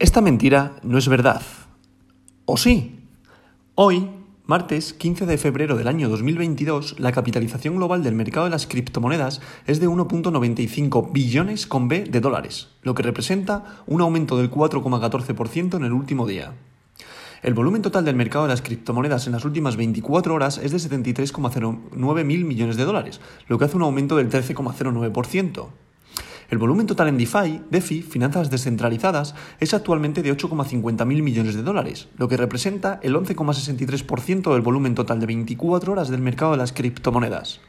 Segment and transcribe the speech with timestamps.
[0.00, 1.42] Esta mentira no es verdad.
[2.44, 3.00] ¿O sí?
[3.74, 4.08] Hoy,
[4.46, 9.40] martes 15 de febrero del año 2022, la capitalización global del mercado de las criptomonedas
[9.66, 15.78] es de 1.95 billones con B de dólares, lo que representa un aumento del 4,14%
[15.78, 16.52] en el último día.
[17.42, 20.78] El volumen total del mercado de las criptomonedas en las últimas 24 horas es de
[20.78, 25.66] 73,09 mil millones de dólares, lo que hace un aumento del 13,09%.
[26.50, 31.62] El volumen total en DeFi, DeFi, finanzas descentralizadas, es actualmente de 8,50 mil millones de
[31.62, 36.56] dólares, lo que representa el 11,63% del volumen total de 24 horas del mercado de
[36.56, 37.60] las criptomonedas.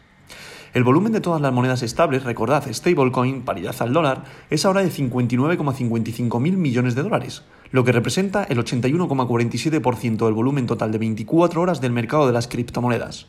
[0.73, 4.91] El volumen de todas las monedas estables, recordad, stablecoin, paridad al dólar, es ahora de
[4.91, 11.61] 59,55 mil millones de dólares, lo que representa el 81,47% del volumen total de 24
[11.61, 13.27] horas del mercado de las criptomonedas.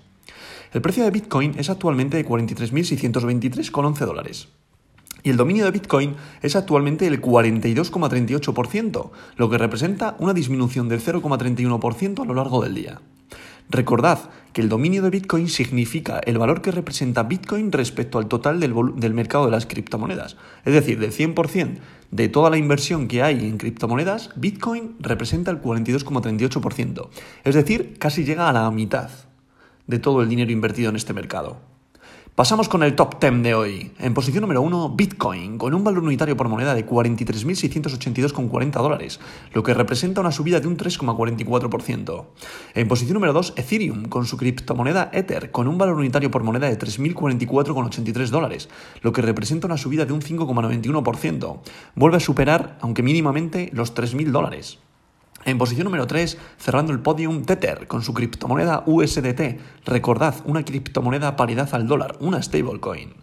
[0.73, 4.49] El precio de Bitcoin es actualmente de 43.623,11 dólares.
[5.23, 11.01] Y el dominio de Bitcoin es actualmente el 42,38%, lo que representa una disminución del
[11.01, 13.01] 0,31% a lo largo del día.
[13.71, 14.19] Recordad
[14.53, 19.15] que el dominio de Bitcoin significa el valor que representa Bitcoin respecto al total del,
[19.15, 20.37] mercado de las criptomonedas.
[20.65, 21.79] Es decir, del 100%
[22.11, 27.09] de toda la inversión que hay en criptomonedas, Bitcoin representa el 42,38%.
[27.45, 29.11] Es decir, casi llega a la mitad
[29.87, 31.70] de todo el dinero invertido en este mercado.
[32.35, 33.93] Pasamos con el top 10 de hoy.
[33.99, 39.21] En posición número 1, Bitcoin, con un valor unitario por moneda de 43.682,40 dólares,
[39.53, 42.25] lo que representa una subida de un 3,44%.
[42.75, 46.69] En posición número 2, Ethereum, con su criptomoneda Ether, con un valor unitario por moneda
[46.69, 48.71] de 3.044,83 dólares,
[49.03, 51.59] lo que representa una subida de un 5,91%.
[51.95, 54.79] Vuelve a superar, aunque mínimamente, los 3.000 dólares.
[55.47, 59.59] En posición número 3, cerrando el podium, Tether, con su criptomoneda USDT.
[59.87, 63.15] Recordad, una criptomoneda paridad al dólar, una stablecoin.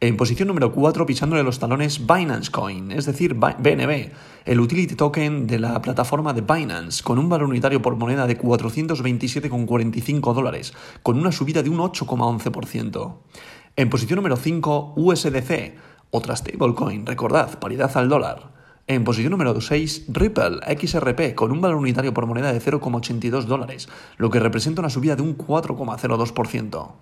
[0.00, 4.10] En posición número 4, pisándole los talones, Binance Coin, es decir, BNB,
[4.46, 8.38] el utility token de la plataforma de Binance, con un valor unitario por moneda de
[8.38, 13.18] 427,45 dólares, con una subida de un 8,11%.
[13.76, 15.74] En posición número 5, USDC,
[16.10, 18.59] otra stablecoin, recordad, paridad al dólar.
[18.86, 23.88] En posición número 6, Ripple XRP con un valor unitario por moneda de 0,82 dólares,
[24.16, 26.92] lo que representa una subida de un 4,02%.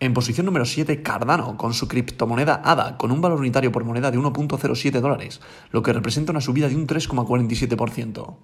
[0.00, 4.10] En posición número 7, Cardano con su criptomoneda ADA con un valor unitario por moneda
[4.10, 5.40] de 1,07 dólares,
[5.70, 8.36] lo que representa una subida de un 3,47%.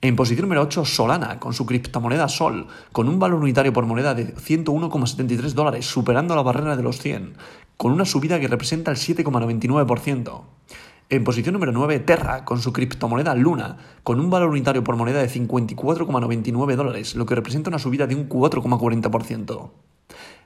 [0.00, 4.14] En posición número 8, Solana, con su criptomoneda Sol, con un valor unitario por moneda
[4.14, 7.34] de 101,73 dólares, superando la barrera de los 100,
[7.76, 10.42] con una subida que representa el 7,99%.
[11.08, 15.20] En posición número 9, Terra, con su criptomoneda Luna, con un valor unitario por moneda
[15.20, 19.70] de 54,99 dólares, lo que representa una subida de un 4,40%.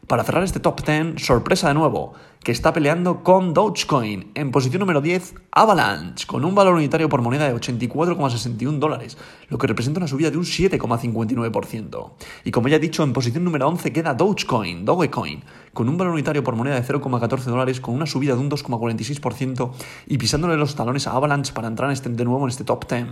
[0.07, 4.31] Para cerrar este top 10, sorpresa de nuevo, que está peleando con Dogecoin.
[4.35, 9.19] En posición número 10, Avalanche, con un valor unitario por moneda de 84,61 dólares,
[9.49, 12.13] lo que representa una subida de un 7,59%.
[12.45, 16.13] Y como ya he dicho, en posición número 11 queda Dogecoin, Dogecoin, con un valor
[16.13, 19.73] unitario por moneda de 0,14 dólares, con una subida de un 2,46%
[20.07, 23.07] y pisándole los talones a Avalanche para entrar este, de nuevo en este top 10.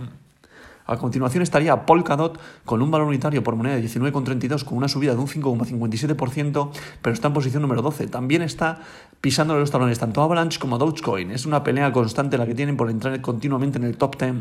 [0.87, 5.13] A continuación estaría Polkadot con un valor unitario por moneda de 19,32 con una subida
[5.13, 6.69] de un 5,57%,
[7.01, 8.07] pero está en posición número 12.
[8.07, 8.81] También está
[9.19, 11.31] pisándole los talones tanto Avalanche como Dogecoin.
[11.31, 14.33] Es una pelea constante la que tienen por entrar continuamente en el top 10.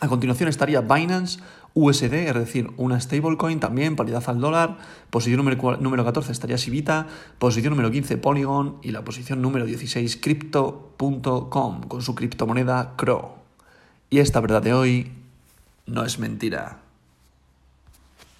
[0.00, 1.40] A continuación estaría Binance
[1.74, 4.78] USD, es decir, una stablecoin también, paridad al dólar.
[5.10, 7.06] Posición número, número 14 estaría Sivita.
[7.38, 8.76] Posición número 15 Polygon.
[8.82, 13.34] Y la posición número 16 Crypto.com con su criptomoneda CRO.
[14.08, 15.12] Y esta verdad de hoy
[15.90, 16.78] no es mentira.